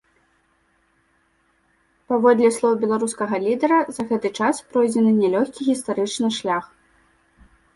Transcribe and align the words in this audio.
Паводле 2.13 2.49
слоў 2.57 2.73
беларускага 2.85 3.35
лідара, 3.45 3.79
за 3.99 4.03
гэты 4.13 4.33
час 4.43 4.55
пройдзены 4.73 5.11
нялёгкі 5.21 5.61
гістарычны 5.69 6.29
шлях. 6.41 6.65